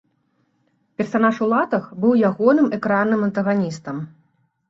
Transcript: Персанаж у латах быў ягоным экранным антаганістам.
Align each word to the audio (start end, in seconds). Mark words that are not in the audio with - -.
Персанаж 1.01 1.35
у 1.47 1.49
латах 1.51 1.83
быў 2.05 2.13
ягоным 2.31 2.67
экранным 2.77 3.21
антаганістам. 3.27 3.97